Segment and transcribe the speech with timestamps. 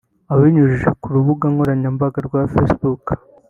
[0.33, 3.05] Abinyujije ku rubuga nkoranyambaga rwa Facebook